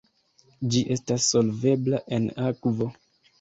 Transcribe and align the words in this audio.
Ĝi 0.75 0.79
estas 0.95 1.27
solvebla 1.33 2.01
en 2.19 2.27
akvo. 2.47 2.91